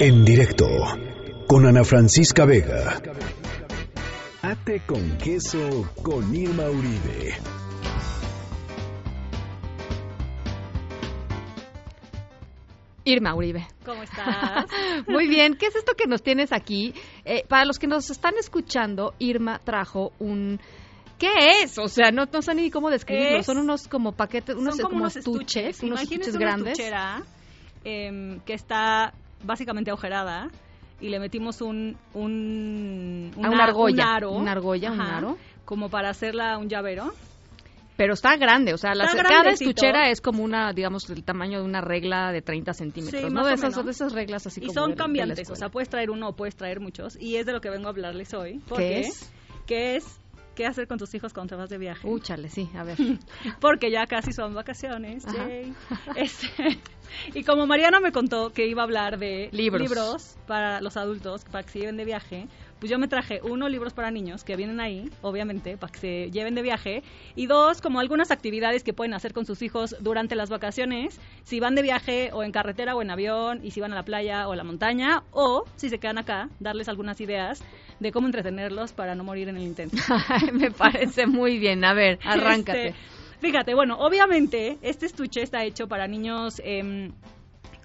[0.00, 0.68] En directo
[1.46, 3.00] con Ana Francisca Vega.
[4.42, 7.34] Ate con queso con Irma Uribe.
[13.06, 13.66] Irma Uribe.
[13.84, 14.64] ¿Cómo estás?
[15.06, 15.56] Muy bien.
[15.56, 16.94] ¿Qué es esto que nos tienes aquí?
[17.24, 20.58] Eh, para los que nos están escuchando, Irma trajo un...
[21.18, 21.28] ¿Qué
[21.62, 21.78] es?
[21.78, 23.38] O sea, no, no sé ni cómo describirlo.
[23.40, 26.72] Es- Son unos como paquetes, unos Son como como unos estuches, unos estuches una grandes.
[26.78, 27.22] estuchera,
[27.84, 29.12] em, que está
[29.44, 30.50] básicamente agujerada
[31.00, 35.38] y le metimos un un, Ah, una argolla, un aro, una argolla, un aro.
[35.64, 37.12] como para hacerla un llavero.
[37.96, 41.64] Pero está grande, o sea, la- cada estuchera es como una, digamos, el tamaño de
[41.64, 43.46] una regla de 30 centímetros, Sí, ¿no?
[43.46, 46.10] De esas, de esas reglas así y como son de- cambiantes, o sea, puedes traer
[46.10, 48.58] uno o puedes traer muchos y es de lo que vengo a hablarles hoy.
[48.68, 49.30] ¿Por ¿Qué es?
[49.66, 50.20] ¿Qué es?
[50.54, 52.06] ¿Qué hacer con tus hijos cuando te vas de viaje?
[52.06, 52.96] Úchale, sí, a ver.
[53.60, 55.24] porque ya casi son vacaciones.
[55.26, 55.74] Yay.
[56.16, 56.78] Este,
[57.34, 60.36] y como Mariana me contó que iba a hablar de Libros.
[60.46, 62.48] para los adultos, para que se lleven de viaje,
[62.78, 66.30] pues yo me traje uno, libros para niños, que vienen ahí, obviamente, para que se
[66.30, 67.02] lleven de viaje,
[67.34, 71.60] y dos, como algunas actividades que pueden hacer con sus hijos durante las vacaciones, si
[71.60, 74.48] van de viaje o en carretera o en avión, y si van a la playa
[74.48, 77.62] o a la montaña, o si se quedan acá, darles algunas ideas
[78.00, 79.96] de cómo entretenerlos para no morir en el intento.
[80.52, 81.84] Me parece muy bien.
[81.84, 82.88] A ver, arráncate.
[82.88, 83.00] Este,
[83.40, 87.12] fíjate, bueno, obviamente este estuche está hecho para niños em,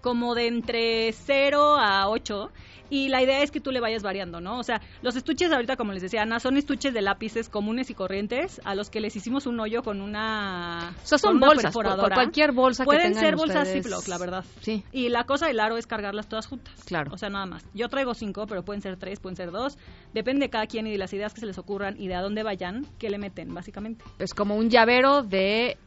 [0.01, 2.51] como de entre 0 a 8
[2.89, 4.59] y la idea es que tú le vayas variando, ¿no?
[4.59, 7.93] O sea, los estuches ahorita, como les decía Ana, son estuches de lápices comunes y
[7.93, 11.73] corrientes a los que les hicimos un hoyo con una O sea, son una bolsas,
[11.73, 13.83] cualquier bolsa que Pueden tengan ser bolsas ustedes.
[13.83, 14.45] Ziploc, la verdad.
[14.61, 14.83] Sí.
[14.91, 16.73] Y la cosa del aro es cargarlas todas juntas.
[16.85, 17.11] Claro.
[17.13, 17.65] O sea, nada más.
[17.73, 19.77] Yo traigo cinco, pero pueden ser tres, pueden ser dos.
[20.13, 22.21] Depende de cada quien y de las ideas que se les ocurran y de a
[22.21, 24.03] dónde vayan, que le meten, básicamente.
[24.19, 25.77] Es como un llavero de,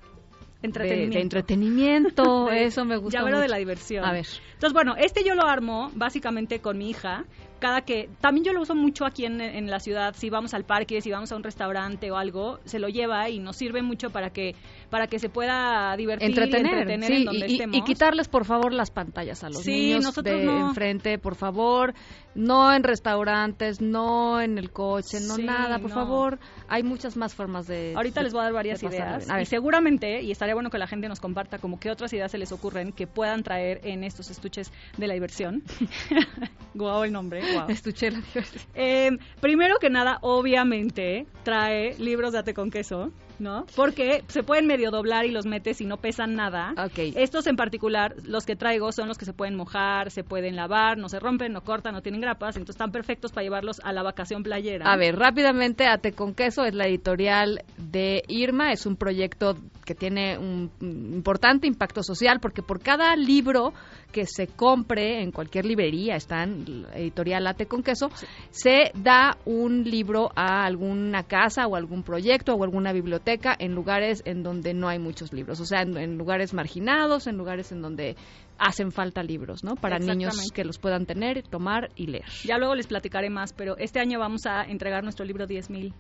[0.63, 1.17] Entretenimiento.
[1.17, 2.45] de entretenimiento.
[2.51, 3.53] De- Eso me gusta Llavero de mucho.
[3.53, 4.05] la diversión.
[4.05, 4.27] A ver.
[4.55, 7.25] Entonces, bueno, este yo lo armo básicamente con mi hija.
[7.63, 8.09] Cada que.
[8.21, 10.15] También yo lo uso mucho aquí en, en la ciudad.
[10.17, 13.39] Si vamos al parque, si vamos a un restaurante o algo, se lo lleva y
[13.39, 14.57] nos sirve mucho para que
[14.91, 17.77] para que se pueda divertir Entretener, entretener sí, en donde y- estemos.
[17.77, 20.69] y quitarles por favor las pantallas a los Sí, niños nosotros de no.
[20.69, 21.95] enfrente, por favor,
[22.35, 25.95] no en restaurantes, no en el coche, no Sí, nada, por no.
[25.95, 26.39] favor,
[26.69, 29.31] hay muchas más formas de Ahorita de- les voy a dar varias ideas.
[29.31, 32.31] A Y seguramente, y estaría bueno que la gente nos comparta como qué otras ideas
[32.33, 35.63] se les ocurren que puedan traer en estos estuches de la diversión.
[36.75, 37.67] guau el nombre, guau.
[37.71, 38.65] Estuche la diversión.
[38.75, 43.67] Eh, primero que nada, obviamente, trae libros de ate con queso, ¿no?
[43.77, 46.75] Porque se pueden medio doblar y los metes y no pesan nada.
[46.79, 46.99] Ok.
[47.17, 50.99] Estos en particular, los que traigo son los que se pueden mojar, se pueden lavar,
[50.99, 54.03] no se rompen, no cortan, no tienen grapas, entonces están perfectos para llevarlos a la
[54.03, 54.91] vacación playera.
[54.91, 59.95] A ver, rápidamente, Ate con Queso es la editorial de Irma, es un proyecto que
[59.95, 63.73] tiene un importante impacto social porque por cada libro
[64.13, 68.11] que se compre en cualquier librería, está en editorial Ate con Queso,
[68.51, 74.23] se da un libro a alguna casa o algún proyecto o alguna biblioteca en lugares
[74.25, 77.83] en donde no hay muchos libros, o sea, en, en lugares marginados, en lugares en
[77.83, 78.17] donde
[78.59, 79.75] hacen falta libros, ¿no?
[79.75, 82.27] Para niños que los puedan tener, tomar y leer.
[82.45, 85.93] Ya luego les platicaré más, pero este año vamos a entregar nuestro libro 10.000.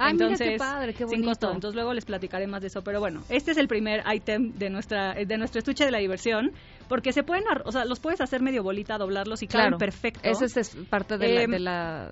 [0.00, 1.28] Ay, mira qué Entonces, padre, qué sin bonito.
[1.28, 1.52] costo.
[1.52, 2.82] Entonces luego les platicaré más de eso.
[2.82, 6.52] Pero bueno, este es el primer ítem de nuestra de nuestro estuche de la diversión,
[6.88, 10.28] porque se pueden, o sea, los puedes hacer medio bolita, doblarlos y Claro, caben perfecto.
[10.28, 12.10] Ese es, es parte de la, Em, de la-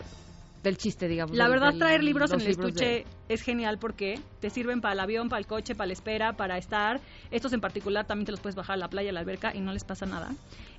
[0.68, 1.36] del chiste, digamos.
[1.36, 4.80] La verdad, del- traer libros en el libros estuche de- es genial porque te sirven
[4.80, 7.00] para el avión, para el coche, para la espera, para estar.
[7.30, 9.60] Estos en particular también te los puedes bajar a la playa, a la alberca y
[9.60, 10.30] no les pasa nada.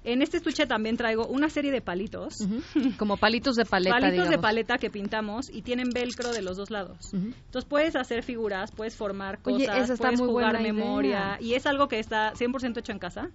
[0.06, 2.40] En este estuche también traigo una serie de palitos.
[2.40, 2.62] Ujú,
[2.98, 4.42] Como palitos de paleta, palitos de digamos.
[4.42, 7.14] paleta que pintamos y tienen velcro de los dos lados.
[7.14, 7.34] Ujú.
[7.46, 10.74] Entonces puedes hacer figuras, puedes formar Oye, cosas, esa está puedes muy jugar buena idea.
[10.74, 13.30] memoria y es algo que está 100% hecho en casa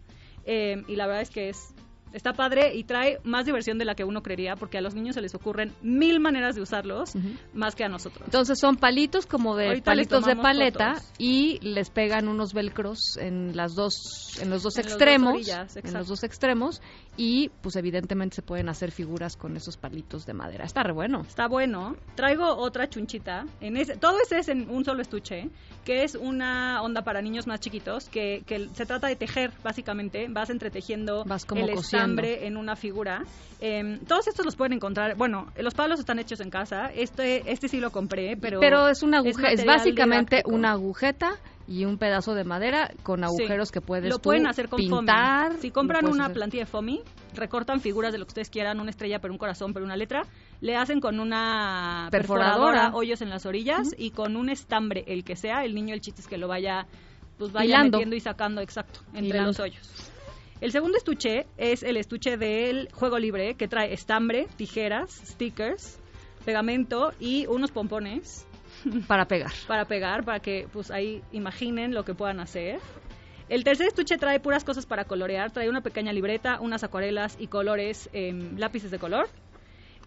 [0.46, 1.74] eh, y la verdad es que es
[2.14, 5.14] está padre y trae más diversión de la que uno creería porque a los niños
[5.14, 7.14] se les ocurren mil maneras de usarlos
[7.52, 8.22] más que a nosotros.
[8.24, 11.12] Entonces son palitos como de Ahorita palitos de paleta fotos.
[11.18, 15.34] y les pegan unos velcros en las dos en los dos En los dos extremos,
[15.34, 16.80] orillas, en los dos extremos
[17.16, 20.64] y pues evidentemente se pueden hacer figuras con esos palitos de madera.
[20.64, 21.22] Está re bueno.
[21.22, 21.96] Está bueno.
[22.16, 23.46] Traigo otra chunchita.
[23.60, 25.50] En ese, todo ese es en un solo estuche,
[25.84, 30.26] que es una onda para niños más chiquitos, que, que se trata de tejer, básicamente.
[30.28, 32.03] Vas entretejiendo Vas como el cosiendo.
[32.46, 33.22] En una figura.
[33.60, 35.16] Em, todos estos los pueden encontrar.
[35.16, 36.90] Bueno, los palos están hechos en casa.
[36.94, 38.60] Este, este sí lo compré, pero.
[38.88, 40.54] es una aguja, es, básicamente didáctico.
[40.56, 41.32] una agujeta
[41.66, 43.72] y un pedazo de madera con agujeros Sí.
[43.74, 45.46] que puedes lo tú pueden hacer con pintar.
[45.52, 45.60] foamy.
[45.62, 47.00] Si compran una hacer- plantilla de foamy,
[47.34, 50.22] recortan figuras de lo que ustedes quieran, una estrella, pero un corazón, pero una letra,
[50.60, 52.50] le hacen con una Perforadora.
[52.72, 56.02] perforadora, hoyos en las orillas y con un estambre, el que sea, el niño el
[56.02, 56.86] chiste es que lo vaya
[57.38, 57.96] pues vaya Hilando.
[57.98, 59.46] metiendo y sacando exacto entre Hilando.
[59.48, 60.10] los hoyos.
[60.64, 66.00] El segundo estuche es el estuche del juego libre que trae estambre, tijeras, stickers,
[66.46, 68.46] pegamento y unos pompones
[69.06, 69.52] Para pegar.
[69.68, 72.80] para pegar, para que pues ahí imaginen lo que puedan hacer.
[73.50, 77.48] El tercer estuche trae puras cosas para colorear, trae una pequeña libreta, unas acuarelas y
[77.48, 79.28] colores, em, lápices de color.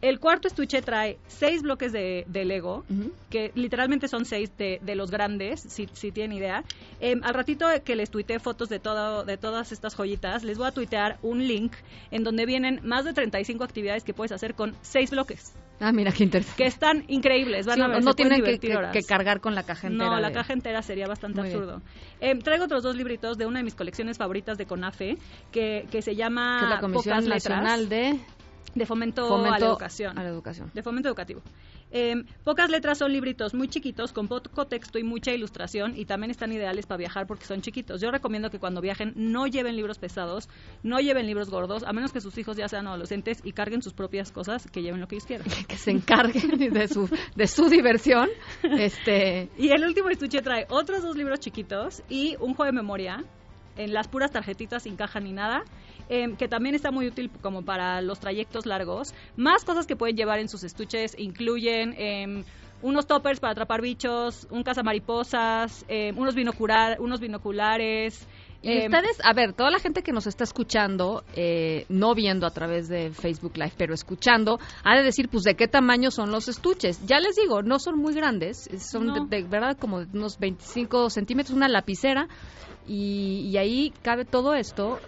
[0.01, 3.11] El cuarto estuche trae seis bloques de, de Lego, Ujú.
[3.29, 6.63] que literalmente son seis de, de los grandes, si, si tienen idea.
[6.99, 10.67] Em, al ratito que les tuiteé fotos de, todo, de todas estas joyitas, les voy
[10.67, 11.73] a tuitear un link
[12.11, 16.11] en donde vienen más de 35 actividades que puedes hacer con seis bloques, Ah, mira
[16.11, 16.57] qué interesante.
[16.63, 17.67] que están increíbles.
[17.67, 20.09] Van Sí, a ver, no tienen que, que- que cargar con la caja entera.
[20.09, 21.81] No, la de- caja entera sería bastante Muy absurdo.
[22.19, 25.17] Em, traigo otros dos libritos de una de mis colecciones favoritas de CONAFE,
[25.51, 28.19] que, que se llama que es la Comisión Pocas Letras, Nacional de
[28.75, 30.17] de fomento, a la Educación.
[30.17, 30.71] a la Educación.
[30.73, 31.41] De fomento educativo.
[31.89, 36.31] Em, pocas letras son libritos muy chiquitos, con poco texto y mucha ilustración, y también
[36.31, 38.01] están ideales para viajar porque son chiquitos.
[38.01, 40.49] Yo recomiendo que cuando viajen no lleven libros pesados,
[40.83, 43.93] no lleven libros gordos, a menos que sus hijos ya sean adolescentes y carguen sus
[43.93, 45.47] propias cosas, que lleven lo que ellos quieran.
[45.67, 48.29] que se encarguen de su, de su diversión.
[48.63, 53.23] Este, Y el último estuche trae otros dos libros chiquitos y un juego de memoria
[53.77, 55.63] en las puras tarjetitas sin caja ni nada,
[56.09, 59.13] em, que también está muy útil como para los trayectos largos.
[59.35, 62.43] Más cosas que pueden llevar en sus estuches incluyen em,
[62.81, 68.27] unos toppers para atrapar bichos, un cazamariposas, em, unos, binocular, unos binoculares.
[68.63, 72.45] y em, ustedes, a ver, toda la gente que nos está escuchando, eh, no viendo
[72.47, 76.31] a través de Facebook Live, pero escuchando, ha de decir, pues, de qué tamaño son
[76.31, 76.99] los estuches.
[77.05, 79.13] Ya les digo, no son muy grandes, son No.
[79.27, 82.27] de, de verdad como de unos 25 centímetros, una lapicera,
[82.87, 84.99] y, y ahí cabe todo esto.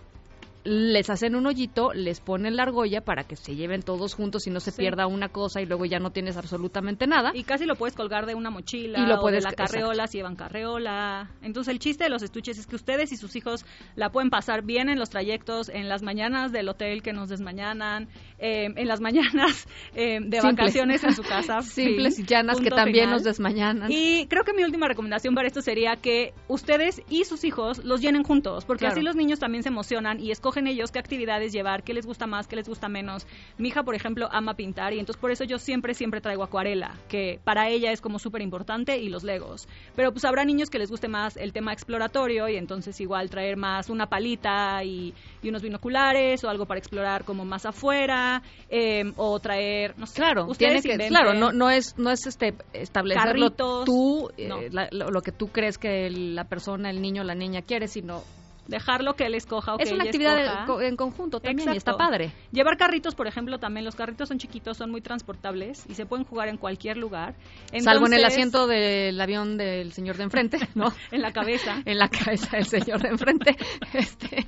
[0.65, 4.49] Les hacen un hoyito, les ponen la argolla para que se lleven todos juntos y
[4.49, 4.77] no se Sí.
[4.81, 7.31] pierda una cosa y luego ya no tienes absolutamente nada.
[7.33, 10.07] Y casi lo puedes colgar de una mochila Y lo o puedes- de la carreola
[10.07, 11.31] si llevan carreola.
[11.41, 13.65] Entonces el chiste de los estuches es que ustedes y sus hijos
[13.95, 18.09] la pueden pasar bien en los trayectos, en las mañanas del hotel que nos desmañanan,
[18.37, 19.65] eh, en las mañanas
[19.95, 20.43] eh, de Simples.
[20.43, 21.61] vacaciones en su casa.
[21.61, 23.15] Simples y llanas que también final.
[23.15, 23.89] nos desmañanan.
[23.91, 28.01] Y creo que mi última recomendación para esto sería que ustedes y sus hijos los
[28.01, 28.95] llenen juntos, porque Claro.
[28.95, 32.25] así los niños también se emocionan y escogen ellos qué actividades llevar, qué les gusta
[32.25, 33.27] más, qué les gusta menos.
[33.57, 36.95] Mi hija, por ejemplo, ama pintar y entonces por eso yo siempre, siempre traigo acuarela,
[37.07, 39.67] que para ella es como súper importante, y los legos.
[39.95, 43.57] Pero pues habrá niños que les guste más el tema exploratorio y entonces igual traer
[43.57, 45.13] más una palita y,
[45.43, 50.15] y unos binoculares o algo para explorar como más afuera eh, o traer, no sé,
[50.15, 54.47] Claro, ustedes tiene que, claro, no, no es, no es este establecerlo Carritos, tú, eh,
[54.47, 54.61] no.
[54.71, 58.23] la- lo, lo que tú crees que la persona, el niño, la niña quiere, sino
[58.67, 62.31] dejarlo que él escoja o es una actividad de- en conjunto también y está padre.
[62.51, 66.25] Llevar carritos, por ejemplo, también los carritos son chiquitos, son muy transportables y se pueden
[66.25, 67.35] jugar en cualquier lugar.
[67.79, 70.93] Salvo en el asiento del avión del señor de enfrente, ¿no?
[71.11, 71.81] en la cabeza.
[71.85, 73.55] en la cabeza del señor de enfrente.
[73.93, 74.47] Este,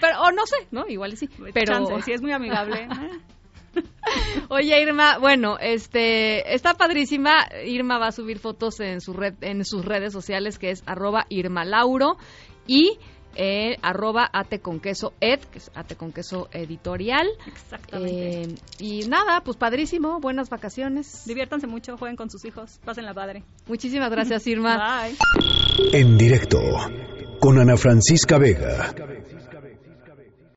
[0.00, 0.84] pero, o no sé, ¿no?
[0.88, 1.28] Igual sí.
[1.52, 2.88] Pero, Chance, si es muy amigable.
[4.48, 7.46] Oye, Irma, bueno, este, está padrísima.
[7.64, 11.26] Irma va a subir fotos en su red, en sus redes sociales, que es arroba
[11.28, 12.16] Irma Lauro
[12.66, 12.98] y
[13.36, 17.26] eh, arroba ate con queso ed, que es ate con queso editorial.
[17.46, 18.42] Exactamente.
[18.42, 21.24] Eh, y nada, pues padrísimo, buenas vacaciones.
[21.26, 23.42] Diviértanse mucho, jueguen con sus hijos, pasen la padre.
[23.66, 24.76] Muchísimas gracias, Irma.
[25.04, 25.16] Bye.
[25.92, 26.60] En directo
[27.40, 28.94] con Ana Francisca Vega.